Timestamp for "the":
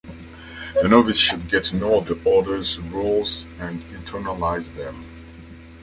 0.81-0.87, 2.01-2.19